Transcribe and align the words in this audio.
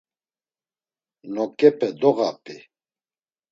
Noǩepe 1.33 1.89
doğapi. 1.99 2.57